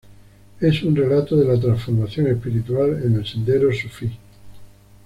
Es 0.59 0.81
un 0.81 0.95
relato 0.95 1.37
de 1.37 1.45
la 1.45 1.59
transformación 1.59 2.25
espiritual 2.25 3.03
en 3.05 3.17
el 3.17 3.23
sendero 3.27 3.71
sufí. 3.71 4.11